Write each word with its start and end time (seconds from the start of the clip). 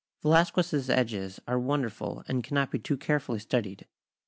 Velazquez's 0.23 0.89
edges 0.89 1.39
are 1.47 1.59
wonderful, 1.59 2.23
and 2.27 2.43
cannot 2.43 2.71
be 2.71 2.79
too 2.79 2.97
carefully 2.97 3.37
studied. 3.37 3.85